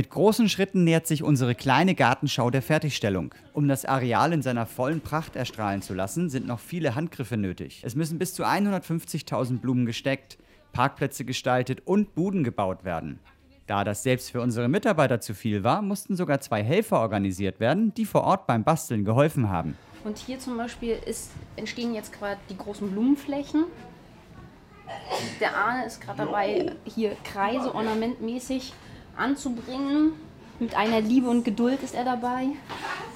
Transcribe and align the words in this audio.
Mit 0.00 0.08
großen 0.08 0.48
Schritten 0.48 0.84
nähert 0.84 1.06
sich 1.06 1.22
unsere 1.22 1.54
kleine 1.54 1.94
Gartenschau 1.94 2.48
der 2.48 2.62
Fertigstellung. 2.62 3.34
Um 3.52 3.68
das 3.68 3.84
Areal 3.84 4.32
in 4.32 4.40
seiner 4.40 4.64
vollen 4.64 5.02
Pracht 5.02 5.36
erstrahlen 5.36 5.82
zu 5.82 5.92
lassen, 5.92 6.30
sind 6.30 6.46
noch 6.46 6.58
viele 6.58 6.94
Handgriffe 6.94 7.36
nötig. 7.36 7.82
Es 7.84 7.96
müssen 7.96 8.18
bis 8.18 8.32
zu 8.32 8.46
150.000 8.46 9.58
Blumen 9.58 9.84
gesteckt, 9.84 10.38
Parkplätze 10.72 11.26
gestaltet 11.26 11.82
und 11.84 12.14
Buden 12.14 12.44
gebaut 12.44 12.82
werden. 12.82 13.18
Da 13.66 13.84
das 13.84 14.02
selbst 14.02 14.30
für 14.30 14.40
unsere 14.40 14.68
Mitarbeiter 14.68 15.20
zu 15.20 15.34
viel 15.34 15.64
war, 15.64 15.82
mussten 15.82 16.16
sogar 16.16 16.40
zwei 16.40 16.62
Helfer 16.62 17.00
organisiert 17.00 17.60
werden, 17.60 17.92
die 17.92 18.06
vor 18.06 18.24
Ort 18.24 18.46
beim 18.46 18.64
Basteln 18.64 19.04
geholfen 19.04 19.50
haben. 19.50 19.76
Und 20.04 20.16
hier 20.16 20.38
zum 20.38 20.56
Beispiel 20.56 20.96
ist, 21.04 21.30
entstehen 21.56 21.94
jetzt 21.94 22.14
gerade 22.14 22.40
die 22.48 22.56
großen 22.56 22.90
Blumenflächen. 22.90 23.66
Der 25.40 25.54
Arne 25.54 25.84
ist 25.84 26.00
gerade 26.00 26.24
dabei, 26.24 26.72
hier 26.86 27.14
Kreise 27.22 27.74
ornamentmäßig 27.74 28.72
anzubringen. 29.20 30.12
Mit 30.58 30.74
einer 30.74 31.00
Liebe 31.00 31.28
und 31.28 31.44
Geduld 31.44 31.82
ist 31.82 31.94
er 31.94 32.04
dabei. 32.04 32.48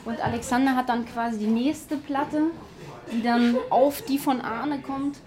Und 0.05 0.21
Alexander 0.25 0.77
hat 0.77 0.89
dann 0.89 1.07
quasi 1.07 1.39
die 1.39 1.47
nächste 1.47 1.97
Platte, 1.97 2.43
die 3.12 3.23
dann 3.23 3.57
auf 3.71 4.03
die 4.03 4.19
von 4.19 4.41
Arne 4.41 4.81
kommt. 4.81 5.19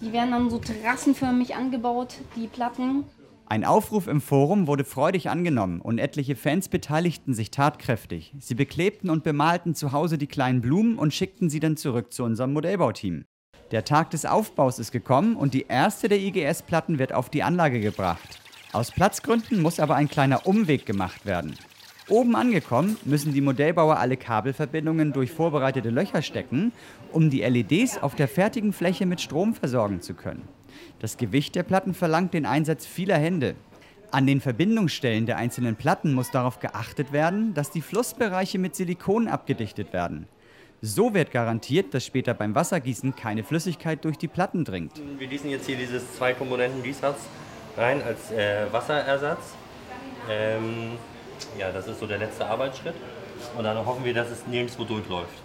Die 0.00 0.12
werden 0.12 0.30
dann 0.30 0.50
so 0.50 0.58
terrassenförmig 0.58 1.56
angebaut, 1.56 2.14
die 2.36 2.46
Platten. 2.46 3.04
Ein 3.46 3.64
Aufruf 3.64 4.06
im 4.08 4.20
Forum 4.20 4.66
wurde 4.66 4.84
freudig 4.84 5.30
angenommen 5.30 5.80
und 5.80 5.98
etliche 5.98 6.36
Fans 6.36 6.68
beteiligten 6.68 7.32
sich 7.32 7.50
tatkräftig. 7.50 8.34
Sie 8.38 8.54
beklebten 8.54 9.08
und 9.08 9.24
bemalten 9.24 9.74
zu 9.74 9.92
Hause 9.92 10.18
die 10.18 10.26
kleinen 10.26 10.60
Blumen 10.60 10.98
und 10.98 11.14
schickten 11.14 11.48
sie 11.48 11.58
dann 11.58 11.78
zurück 11.78 12.12
zu 12.12 12.24
unserem 12.24 12.52
Modellbauteam. 12.52 13.24
Der 13.70 13.84
Tag 13.84 14.10
des 14.10 14.26
Aufbaus 14.26 14.78
ist 14.78 14.92
gekommen 14.92 15.34
und 15.34 15.54
die 15.54 15.66
erste 15.66 16.08
der 16.08 16.18
IGS-Platten 16.20 16.98
wird 16.98 17.12
auf 17.12 17.30
die 17.30 17.42
Anlage 17.42 17.80
gebracht. 17.80 18.38
Aus 18.72 18.90
Platzgründen 18.90 19.62
muss 19.62 19.80
aber 19.80 19.94
ein 19.94 20.10
kleiner 20.10 20.46
Umweg 20.46 20.84
gemacht 20.84 21.24
werden. 21.24 21.56
Oben 22.10 22.36
angekommen 22.36 22.98
müssen 23.04 23.32
die 23.32 23.40
Modellbauer 23.40 23.96
alle 23.96 24.18
Kabelverbindungen 24.18 25.14
durch 25.14 25.30
vorbereitete 25.30 25.88
Löcher 25.88 26.20
stecken, 26.20 26.72
um 27.12 27.30
die 27.30 27.40
LEDs 27.40 27.98
auf 28.02 28.14
der 28.14 28.28
fertigen 28.28 28.74
Fläche 28.74 29.06
mit 29.06 29.22
Strom 29.22 29.54
versorgen 29.54 30.02
zu 30.02 30.12
können. 30.12 30.46
Das 31.00 31.16
Gewicht 31.16 31.54
der 31.54 31.62
Platten 31.62 31.94
verlangt 31.94 32.34
den 32.34 32.44
Einsatz 32.44 32.84
vieler 32.84 33.16
Hände. 33.16 33.54
An 34.10 34.26
den 34.26 34.40
Verbindungsstellen 34.40 35.24
der 35.24 35.38
einzelnen 35.38 35.76
Platten 35.76 36.12
muss 36.12 36.30
darauf 36.30 36.60
geachtet 36.60 37.12
werden, 37.12 37.54
dass 37.54 37.70
die 37.70 37.82
Flussbereiche 37.82 38.58
mit 38.58 38.74
Silikon 38.76 39.28
abgedichtet 39.28 39.92
werden. 39.94 40.26
So 40.80 41.12
wird 41.12 41.30
garantiert, 41.30 41.92
dass 41.92 42.06
später 42.06 42.34
beim 42.34 42.54
Wassergießen 42.54 43.16
keine 43.16 43.44
Flüssigkeit 43.44 44.04
durch 44.04 44.16
die 44.16 44.28
Platten 44.28 44.64
dringt. 44.64 45.00
Wir 45.18 45.26
gießen 45.26 45.50
jetzt 45.50 45.66
hier 45.66 45.76
dieses 45.76 46.14
zwei 46.14 46.34
Komponenten 46.34 46.82
Gießharz 46.82 47.18
rein 47.78 48.02
als 48.02 48.30
äh, 48.32 48.66
Wasserersatz. 48.72 49.54
Ähm, 50.28 50.92
ja, 51.58 51.70
das 51.72 51.86
ist 51.86 52.00
so 52.00 52.06
der 52.06 52.18
letzte 52.18 52.46
Arbeitsschritt. 52.46 52.94
Und 53.56 53.64
dann 53.64 53.84
hoffen 53.86 54.04
wir, 54.04 54.12
dass 54.12 54.30
es 54.30 54.46
nirgendwo 54.46 54.84
durchläuft. 54.84 55.42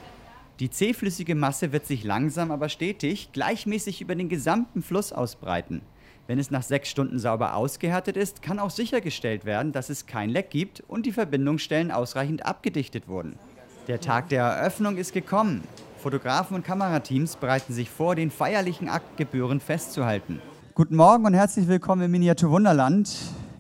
Die 0.60 0.70
zähflüssige 0.70 1.36
Masse 1.36 1.72
wird 1.72 1.86
sich 1.86 2.04
langsam 2.04 2.52
aber 2.52 2.70
stetig 2.70 3.32
gleichmäßig 3.32 4.02
über 4.02 4.16
den 4.16 4.30
gesamten 4.30 4.82
Fluss 4.82 5.14
ausbreiten. 5.14 5.82
Wenn 6.26 6.40
es 6.40 6.52
nach 6.52 6.64
sechs 6.64 6.90
Stunden 6.90 7.20
sauber 7.20 7.56
ausgehärtet 7.56 8.16
ist, 8.16 8.42
kann 8.42 8.60
auch 8.60 8.70
sichergestellt 8.70 9.46
werden, 9.46 9.74
dass 9.74 9.90
es 9.90 10.06
kein 10.06 10.30
Leck 10.30 10.52
gibt 10.52 10.82
und 10.88 11.06
die 11.06 11.12
Verbindungsstellen 11.12 11.92
ausreichend 11.92 12.46
abgedichtet 12.46 13.08
wurden. 13.08 13.38
Der 13.88 14.00
Tag 14.00 14.30
der 14.30 14.44
Eröffnung 14.44 14.98
ist 14.98 15.12
gekommen. 15.12 15.64
Fotografen 15.98 16.56
und 16.56 16.66
Kamerateams 16.66 17.36
bereiten 17.36 17.74
sich 17.74 17.90
vor, 17.90 18.16
den 18.16 18.32
feierlichen 18.32 18.88
Akt 18.88 19.18
gebührend 19.18 19.64
festzuhalten. 19.64 20.42
Guten 20.76 20.96
Morgen 20.96 21.24
und 21.24 21.36
herzlich 21.36 21.68
willkommen 21.68 22.02
im 22.02 22.10
Miniatur 22.10 22.50
Wunderland. 22.50 23.08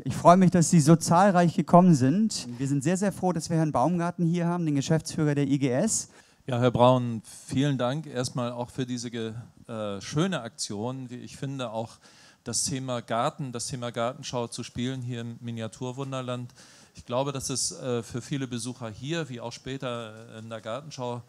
Ich 0.03 0.15
freue 0.15 0.35
mich, 0.35 0.49
dass 0.49 0.71
Sie 0.71 0.79
so 0.79 0.95
zahlreich 0.95 1.55
gekommen 1.55 1.93
sind. 1.93 2.47
Wir 2.57 2.67
sind 2.67 2.83
sehr, 2.83 2.97
sehr 2.97 3.11
froh, 3.11 3.31
dass 3.31 3.51
wir 3.51 3.57
Herrn 3.57 3.71
Baumgarten 3.71 4.25
hier 4.25 4.47
haben, 4.47 4.65
den 4.65 4.73
Geschäftsführer 4.73 5.35
der 5.35 5.47
IGS. 5.47 6.09
Ja, 6.47 6.59
Herr 6.59 6.71
Braun, 6.71 7.21
vielen 7.45 7.77
Dank 7.77 8.07
erstmal 8.07 8.51
auch 8.51 8.71
für 8.71 8.87
diese 8.87 9.09
äh, 9.09 10.01
schöne 10.01 10.41
Aktion. 10.41 11.11
Wie 11.11 11.17
ich 11.17 11.37
finde, 11.37 11.69
auch 11.69 11.99
das 12.43 12.63
Thema 12.63 13.01
Garten, 13.01 13.51
das 13.51 13.67
Thema 13.67 13.91
Gartenschau 13.91 14.47
zu 14.47 14.63
spielen 14.63 15.03
hier 15.03 15.21
im 15.21 15.37
Miniaturwunderland. 15.39 16.51
Ich 16.95 17.05
glaube, 17.05 17.31
dass 17.31 17.51
es 17.51 17.73
äh, 17.73 18.01
für 18.01 18.23
viele 18.23 18.47
Besucher 18.47 18.89
hier, 18.89 19.29
wie 19.29 19.39
auch 19.39 19.51
später 19.51 20.39
in 20.39 20.49
der 20.49 20.61
Gartenschau, 20.61 21.21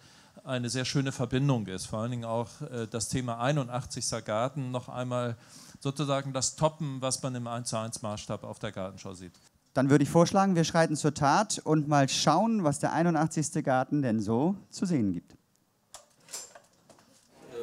eine 0.44 0.69
sehr 0.69 0.84
schöne 0.84 1.12
Verbindung 1.12 1.67
ist. 1.67 1.87
Vor 1.87 2.00
allen 2.00 2.11
Dingen 2.11 2.25
auch 2.25 2.49
äh, 2.62 2.87
das 2.91 3.09
Thema 3.09 3.39
81. 3.39 4.25
Garten 4.25 4.71
noch 4.71 4.89
einmal 4.89 5.37
sozusagen 5.84 6.33
das 6.33 6.56
Toppen, 6.56 6.97
was 7.00 7.22
man 7.22 7.34
im 7.37 7.47
1 7.47 7.69
zu 7.69 7.78
1 7.78 8.03
Maßstab 8.03 8.43
auf 8.43 8.59
der 8.59 8.72
Gartenschau 8.72 9.12
sieht. 9.12 9.33
Dann 9.75 9.91
würde 9.91 10.03
ich 10.03 10.11
vorschlagen, 10.11 10.56
wir 10.56 10.65
schreiten 10.65 10.97
zur 10.97 11.15
Tat 11.15 11.61
und 11.62 11.89
mal 11.89 12.09
schauen, 12.09 12.65
was 12.65 12.78
der 12.78 12.93
81. 12.93 13.62
Garten 13.62 14.03
denn 14.03 14.19
so 14.19 14.56
zu 14.71 14.87
sehen 14.87 15.12
gibt. 15.12 15.37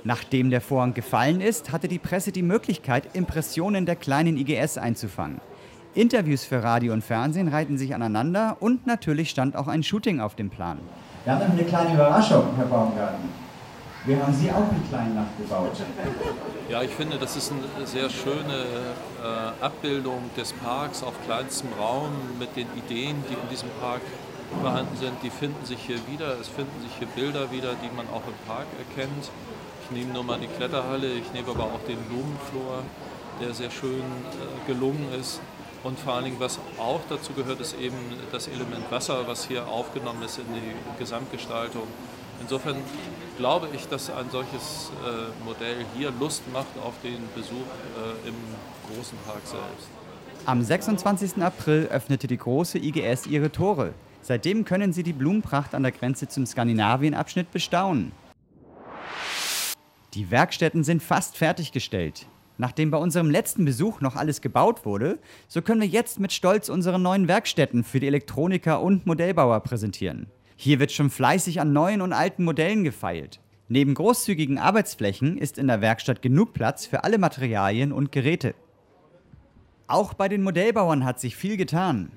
Nachdem 0.03 0.49
der 0.49 0.61
Vorhang 0.61 0.93
gefallen 0.93 1.41
ist, 1.41 1.71
hatte 1.71 1.87
die 1.87 1.99
Presse 1.99 2.31
die 2.31 2.43
Möglichkeit, 2.43 3.15
Impressionen 3.15 3.85
der 3.85 3.95
kleinen 3.95 4.37
IGS 4.37 4.77
einzufangen. 4.77 5.41
Interviews 5.95 6.43
für 6.43 6.63
Radio 6.63 6.93
und 6.93 7.03
Fernsehen 7.03 7.47
reihten 7.47 7.77
sich 7.77 7.95
aneinander 7.95 8.57
und 8.59 8.85
natürlich 8.85 9.29
stand 9.29 9.55
auch 9.55 9.67
ein 9.67 9.83
Shooting 9.83 10.19
auf 10.19 10.35
dem 10.35 10.49
Plan. 10.49 10.77
Wir 11.23 11.33
haben 11.33 11.51
eine 11.51 11.63
kleine 11.63 11.93
Überraschung, 11.93 12.55
Herr 12.55 12.65
Baumgarten. 12.65 13.40
Wir 14.03 14.19
haben 14.19 14.33
Sie 14.33 14.51
auch 14.51 14.71
mit 14.71 14.89
kleinen 14.89 15.13
nachgebaut. 15.13 15.73
Ja, 16.69 16.81
ich 16.81 16.89
finde, 16.89 17.17
das 17.19 17.35
ist 17.35 17.51
eine 17.51 17.85
sehr 17.85 18.09
schöne 18.09 18.65
äh, 19.23 19.63
Abbildung 19.63 20.31
des 20.35 20.53
Parks 20.53 21.03
auf 21.03 21.13
kleinstem 21.25 21.69
Raum 21.79 22.09
mit 22.39 22.55
den 22.55 22.65
Ideen, 22.75 23.23
die 23.29 23.33
in 23.33 23.49
diesem 23.51 23.69
Park 23.79 24.01
vorhanden 24.59 24.97
sind. 24.97 25.13
Die 25.21 25.29
finden 25.29 25.63
sich 25.65 25.79
hier 25.85 25.99
wieder. 26.07 26.39
Es 26.39 26.47
finden 26.47 26.81
sich 26.81 26.97
hier 26.97 27.07
Bilder 27.09 27.51
wieder, 27.51 27.75
die 27.75 27.95
man 27.95 28.07
auch 28.09 28.25
im 28.25 28.47
Park 28.47 28.65
erkennt. 28.79 29.29
Ich 29.83 29.91
nehme 29.91 30.13
nur 30.13 30.23
mal 30.23 30.39
die 30.39 30.47
Kletterhalle, 30.47 31.13
ich 31.13 31.31
nehme 31.33 31.49
aber 31.49 31.65
auch 31.65 31.85
den 31.87 31.99
Blumenflor, 32.05 32.81
der 33.39 33.53
sehr 33.53 33.69
schön 33.69 34.01
äh, 34.01 34.67
gelungen 34.67 35.13
ist. 35.19 35.41
Und 35.83 35.99
vor 35.99 36.13
allen 36.13 36.25
Dingen, 36.25 36.39
was 36.39 36.57
auch 36.79 37.01
dazu 37.07 37.33
gehört, 37.33 37.59
ist 37.59 37.77
eben 37.79 37.97
das 38.31 38.47
Element 38.47 38.89
Wasser, 38.89 39.27
was 39.27 39.45
hier 39.45 39.67
aufgenommen 39.67 40.23
ist 40.23 40.39
in 40.39 40.45
die 40.55 40.97
Gesamtgestaltung. 40.97 41.87
Insofern 42.41 42.77
glaube 43.37 43.67
ich, 43.73 43.87
dass 43.87 44.09
ein 44.09 44.29
solches 44.31 44.91
äh, 45.05 45.45
Modell 45.45 45.85
hier 45.95 46.11
Lust 46.19 46.43
macht 46.51 46.77
auf 46.83 46.93
den 47.03 47.19
Besuch 47.35 47.55
äh, 47.55 48.27
im 48.27 48.35
großen 48.93 49.17
Park 49.25 49.41
selbst. 49.43 49.87
Am 50.45 50.61
26. 50.61 51.41
April 51.41 51.87
öffnete 51.91 52.27
die 52.27 52.37
große 52.37 52.79
IGS 52.79 53.27
ihre 53.27 53.51
Tore. 53.51 53.93
Seitdem 54.21 54.65
können 54.65 54.91
Sie 54.93 55.03
die 55.03 55.13
Blumenpracht 55.13 55.75
an 55.75 55.83
der 55.83 55.91
Grenze 55.91 56.27
zum 56.27 56.45
Skandinavien-Abschnitt 56.45 57.51
bestaunen. 57.51 58.11
Die 60.13 60.29
Werkstätten 60.29 60.83
sind 60.83 61.01
fast 61.01 61.37
fertiggestellt. 61.37 62.27
Nachdem 62.57 62.91
bei 62.91 62.97
unserem 62.97 63.29
letzten 63.29 63.65
Besuch 63.65 64.01
noch 64.01 64.15
alles 64.15 64.41
gebaut 64.41 64.85
wurde, 64.85 65.19
so 65.47 65.61
können 65.61 65.81
wir 65.81 65.87
jetzt 65.87 66.19
mit 66.19 66.31
Stolz 66.31 66.69
unsere 66.69 66.99
neuen 66.99 67.27
Werkstätten 67.27 67.83
für 67.83 67.99
die 67.99 68.07
Elektroniker 68.07 68.81
und 68.81 69.05
Modellbauer 69.05 69.61
präsentieren. 69.61 70.27
Hier 70.63 70.79
wird 70.79 70.91
schon 70.91 71.09
fleißig 71.09 71.59
an 71.59 71.73
neuen 71.73 72.03
und 72.03 72.13
alten 72.13 72.43
Modellen 72.43 72.83
gefeilt. 72.83 73.39
Neben 73.67 73.95
großzügigen 73.95 74.59
Arbeitsflächen 74.59 75.39
ist 75.39 75.57
in 75.57 75.65
der 75.65 75.81
Werkstatt 75.81 76.21
genug 76.21 76.53
Platz 76.53 76.85
für 76.85 77.03
alle 77.03 77.17
Materialien 77.17 77.91
und 77.91 78.11
Geräte. 78.11 78.53
Auch 79.87 80.13
bei 80.13 80.29
den 80.29 80.43
Modellbauern 80.43 81.03
hat 81.03 81.19
sich 81.19 81.35
viel 81.35 81.57
getan. 81.57 82.11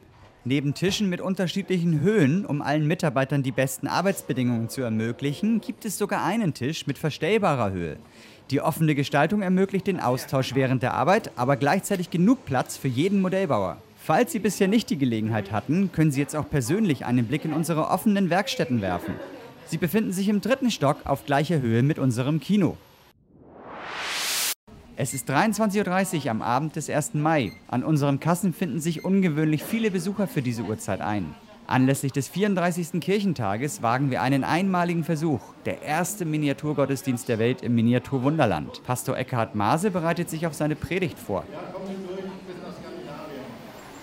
Neben 0.45 0.75
Tischen 0.75 1.09
mit 1.09 1.23
unterschiedlichen 1.23 2.03
Höhen, 2.03 2.45
um 2.45 2.61
allen 2.61 2.87
Mitarbeitern 2.87 3.43
die 3.43 3.51
besten 3.51 3.87
Arbeitsbedingungen 3.87 4.69
zu 4.69 4.83
ermöglichen, 4.83 5.63
gibt 5.63 5.87
es 5.87 5.97
sogar 5.97 6.23
einen 6.23 6.53
Tisch 6.53 6.87
mit 6.87 6.99
verstellbarer 6.99 7.73
Höhe. 7.73 7.97
Die 8.51 8.61
offene 8.61 8.95
Gestaltung 8.95 9.41
ermöglicht 9.41 9.87
den 9.87 10.01
Austausch 10.01 10.55
während 10.55 10.83
der 10.83 10.93
Arbeit, 10.93 11.31
aber 11.37 11.57
gleichzeitig 11.57 12.11
genug 12.11 12.45
Platz 12.45 12.77
für 12.77 12.89
jeden 12.89 13.23
Modellbauer. 13.23 13.79
Falls 14.07 14.33
Sie 14.33 14.39
bisher 14.39 14.69
nicht 14.69 14.91
die 14.91 14.99
Gelegenheit 14.99 15.51
hatten, 15.51 15.91
können 15.91 16.13
Sie 16.13 16.21
jetzt 16.21 16.37
auch 16.37 16.51
persönlich 16.51 17.07
einen 17.07 17.27
Blick 17.27 17.47
in 17.47 17.55
unsere 17.55 17.89
offenen 17.89 18.29
Werkstätten 18.29 18.83
werfen. 18.83 19.15
Sie 19.65 19.79
befinden 19.79 20.13
sich 20.13 20.29
im 20.29 20.43
dritten 20.43 20.71
Stock 20.71 20.99
auf 21.07 21.25
gleicher 21.25 21.63
Höhe 21.63 21.83
mit 21.83 21.99
unserem 21.99 22.39
Kino. 22.39 22.77
Es 24.97 25.15
ist 25.15 25.31
23.30 25.31 26.25
Uhr 26.27 26.31
am 26.33 26.43
Abend 26.43 26.77
des 26.77 26.91
1. 26.91 27.15
Mai. 27.15 27.53
An 27.67 27.83
unseren 27.83 28.21
Kassen 28.21 28.53
finden 28.53 28.79
sich 28.79 29.07
ungewöhnlich 29.07 29.65
viele 29.65 29.91
Besucher 29.91 30.27
für 30.27 30.43
diese 30.43 30.65
Uhrzeit 30.65 31.01
ein. 31.01 31.35
Anlässlich 31.67 32.13
des 32.13 32.29
34. 32.29 33.01
Kirchentages 33.01 33.81
wagen 33.81 34.11
wir 34.11 34.21
einen 34.21 34.45
einmaligen 34.45 35.05
Versuch. 35.05 35.41
Der 35.65 35.81
erste 35.81 36.27
Miniaturgottesdienst 36.27 37.27
der 37.27 37.39
Welt 37.39 37.63
im 37.63 37.75
Miniaturwunderland. 37.75 38.83
Pastor 38.85 39.17
Eckhard 39.17 39.55
Maase 39.55 39.91
bereitet 39.91 40.29
sich 40.29 40.47
auf 40.47 40.53
seine 40.53 40.77
Predigt 40.77 41.19
vor 41.19 41.47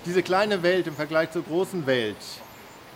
diese 0.05 0.23
kleine 0.23 0.63
Welt 0.63 0.87
im 0.87 0.95
Vergleich 0.95 1.31
zur 1.31 1.43
großen 1.43 1.85
Welt 1.85 2.17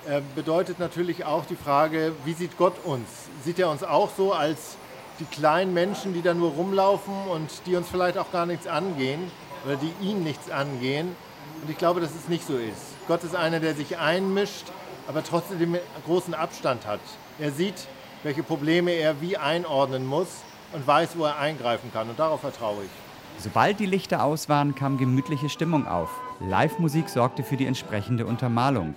äh, 0.07 0.22
bedeutet 0.36 0.80
natürlich 0.80 1.25
auch 1.25 1.46
die 1.46 1.56
Frage, 1.56 2.13
wie 2.25 2.34
sieht 2.34 2.57
Gott 2.57 2.84
uns? 2.84 3.07
Sieht 3.44 3.60
er 3.60 3.69
uns 3.69 3.84
auch 3.84 4.10
so 4.16 4.34
als 4.34 4.78
die 5.19 5.25
kleinen 5.25 5.74
Menschen, 5.74 6.13
die 6.13 6.22
da 6.22 6.34
nur 6.34 6.52
rumlaufen 6.52 7.13
und 7.31 7.50
die 7.66 7.75
uns 7.75 7.88
vielleicht 7.90 8.18
auch 8.18 8.31
gar 8.31 8.46
nichts 8.46 8.68
angehen 8.68 9.31
oder 9.66 9.75
die 9.75 9.94
ihn 10.02 10.24
nichts 10.24 10.50
angehen? 10.50 11.16
Und 11.62 11.69
ich 11.69 11.78
glaube, 11.78 12.02
dass 12.02 12.12
es 12.16 12.28
nicht 12.28 12.46
so 12.46 12.57
ist. 12.57 12.96
Gott 13.07 13.24
ist 13.24 13.36
einer, 13.36 13.60
der 13.60 13.75
sich 13.75 13.98
einmischt, 13.98 14.66
aber 15.07 15.24
trotzdem 15.24 15.78
großen 16.06 16.34
Abstand 16.34 16.86
hat. 16.86 17.00
Er 17.40 17.52
sieht, 17.52 17.88
welche 18.24 18.44
Probleme 18.44 18.92
er 18.92 19.22
wie 19.22 19.38
einordnen 19.38 20.06
muss 20.06 20.28
und 20.74 20.86
weiß, 20.86 21.18
wo 21.18 21.25
er 21.25 21.38
eingreifen 21.38 21.92
kann. 21.94 22.10
Und 22.10 22.19
darauf 22.19 22.42
vertraue 22.42 22.84
ich. 22.84 23.44
Sobald 23.44 23.80
die 23.80 23.86
Lichter 23.86 24.24
aus 24.24 24.50
waren, 24.50 24.75
kam 24.75 24.98
gemütliche 24.98 25.50
Stimmung 25.50 25.88
auf. 25.88 26.10
Live-Musik 26.41 27.07
sorgte 27.07 27.43
für 27.43 27.55
die 27.55 27.65
entsprechende 27.65 28.25
Untermalung. 28.25 28.93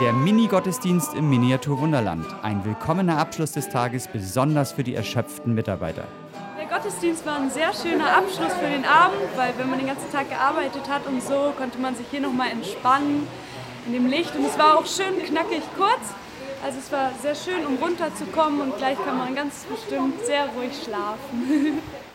Der 0.00 0.14
Mini-Gottesdienst 0.14 1.12
im 1.12 1.28
Miniatur-Wunderland. 1.28 2.24
Ein 2.42 2.64
willkommener 2.64 3.18
Abschluss 3.18 3.52
des 3.52 3.68
Tages, 3.68 4.08
besonders 4.08 4.72
für 4.72 4.82
die 4.82 4.94
erschöpften 4.94 5.54
Mitarbeiter. 5.54 6.04
Der 6.58 6.66
Gottesdienst 6.66 7.26
war 7.26 7.36
ein 7.36 7.50
sehr 7.50 7.74
schöner 7.74 8.16
Abschluss 8.16 8.54
für 8.54 8.70
den 8.70 8.86
Abend, 8.86 9.20
weil 9.36 9.52
wenn 9.58 9.68
man 9.68 9.78
den 9.78 9.88
ganzen 9.88 10.10
Tag 10.10 10.30
gearbeitet 10.30 10.88
hat 10.88 11.06
und 11.06 11.22
so, 11.22 11.52
konnte 11.58 11.78
man 11.78 11.94
sich 11.94 12.06
hier 12.10 12.20
nochmal 12.22 12.48
entspannen 12.48 13.26
in 13.86 13.92
dem 13.92 14.06
Licht. 14.06 14.34
Und 14.34 14.46
es 14.46 14.58
war 14.58 14.78
auch 14.78 14.86
schön 14.86 15.22
knackig 15.22 15.62
kurz. 15.76 16.14
Also 16.62 16.78
es 16.78 16.92
war 16.92 17.10
sehr 17.22 17.34
schön, 17.34 17.64
um 17.66 17.76
runterzukommen 17.76 18.60
und 18.60 18.76
gleich 18.76 18.98
kann 19.02 19.16
man 19.16 19.34
ganz 19.34 19.64
bestimmt 19.64 20.20
sehr 20.24 20.46
ruhig 20.48 20.72
schlafen. 20.84 21.78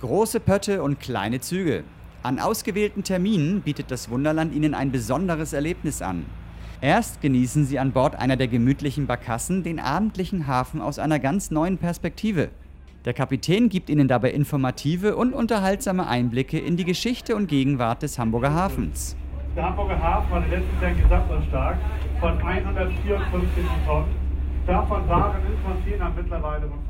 Große 0.00 0.40
Pötte 0.40 0.82
und 0.82 0.98
kleine 0.98 1.40
Züge. 1.40 1.84
An 2.24 2.40
ausgewählten 2.40 3.04
Terminen 3.04 3.62
bietet 3.62 3.92
das 3.92 4.10
Wunderland 4.10 4.52
Ihnen 4.52 4.74
ein 4.74 4.90
besonderes 4.90 5.52
Erlebnis 5.52 6.02
an. 6.02 6.26
Erst 6.80 7.20
genießen 7.20 7.64
Sie 7.64 7.78
an 7.78 7.92
Bord 7.92 8.16
einer 8.16 8.36
der 8.36 8.48
gemütlichen 8.48 9.06
Barkassen 9.06 9.62
den 9.62 9.78
abendlichen 9.78 10.48
Hafen 10.48 10.80
aus 10.80 10.98
einer 10.98 11.20
ganz 11.20 11.52
neuen 11.52 11.78
Perspektive. 11.78 12.50
Der 13.04 13.14
Kapitän 13.14 13.68
gibt 13.68 13.88
Ihnen 13.88 14.08
dabei 14.08 14.32
informative 14.32 15.14
und 15.14 15.32
unterhaltsame 15.32 16.08
Einblicke 16.08 16.58
in 16.58 16.76
die 16.76 16.84
Geschichte 16.84 17.36
und 17.36 17.46
Gegenwart 17.46 18.02
des 18.02 18.18
Hamburger 18.18 18.52
Hafens. 18.52 19.16
Der 19.56 19.64
Hamburger 19.64 19.98
Hafen 20.02 20.30
war 20.30 20.40
letztes 20.40 20.82
Jahr 20.82 20.92
Gesamtanschlag 20.92 21.76
von 22.20 22.38
154 22.38 23.64
Tonnen. 23.86 24.26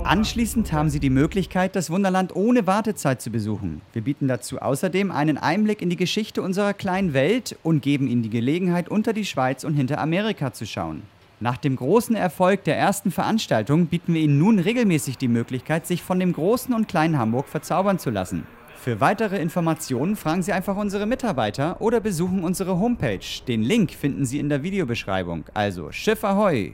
Anschließend 0.02 0.72
haben 0.72 0.88
Sie 0.88 0.98
die 0.98 1.10
Möglichkeit, 1.10 1.76
das 1.76 1.90
Wunderland 1.90 2.34
ohne 2.34 2.66
Wartezeit 2.66 3.20
zu 3.20 3.30
besuchen. 3.30 3.82
Wir 3.92 4.02
bieten 4.02 4.28
dazu 4.28 4.60
außerdem 4.60 5.10
einen 5.10 5.36
Einblick 5.36 5.82
in 5.82 5.90
die 5.90 5.96
Geschichte 5.96 6.40
unserer 6.40 6.72
kleinen 6.72 7.12
Welt 7.12 7.56
und 7.62 7.82
geben 7.82 8.08
Ihnen 8.08 8.22
die 8.22 8.30
Gelegenheit, 8.30 8.88
unter 8.88 9.12
die 9.12 9.26
Schweiz 9.26 9.62
und 9.62 9.74
hinter 9.74 10.00
Amerika 10.00 10.54
zu 10.54 10.66
schauen. 10.66 11.02
Nach 11.38 11.58
dem 11.58 11.76
großen 11.76 12.16
Erfolg 12.16 12.64
der 12.64 12.78
ersten 12.78 13.10
Veranstaltung 13.10 13.86
bieten 13.86 14.14
wir 14.14 14.22
Ihnen 14.22 14.38
nun 14.38 14.58
regelmäßig 14.58 15.18
die 15.18 15.28
Möglichkeit, 15.28 15.86
sich 15.86 16.02
von 16.02 16.18
dem 16.18 16.32
großen 16.32 16.74
und 16.74 16.88
kleinen 16.88 17.18
Hamburg 17.18 17.46
verzaubern 17.46 17.98
zu 17.98 18.08
lassen. 18.08 18.46
Für 18.76 19.00
weitere 19.00 19.38
Informationen 19.38 20.16
fragen 20.16 20.42
Sie 20.42 20.52
einfach 20.52 20.76
unsere 20.76 21.06
Mitarbeiter 21.06 21.80
oder 21.80 22.00
besuchen 22.00 22.44
unsere 22.44 22.78
Homepage. 22.78 23.18
Den 23.48 23.62
Link 23.62 23.90
finden 23.90 24.24
Sie 24.24 24.38
in 24.38 24.48
der 24.48 24.62
Videobeschreibung. 24.62 25.44
Also 25.54 25.90
Schiff 25.90 26.22
Ahoi! 26.22 26.72